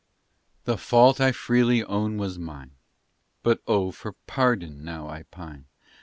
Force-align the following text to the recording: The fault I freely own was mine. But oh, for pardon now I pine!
The 0.63 0.79
fault 0.79 1.21
I 1.21 1.31
freely 1.31 1.83
own 1.83 2.17
was 2.17 2.39
mine. 2.39 2.71
But 3.43 3.59
oh, 3.67 3.91
for 3.91 4.13
pardon 4.25 4.83
now 4.83 5.07
I 5.07 5.21
pine! 5.29 5.65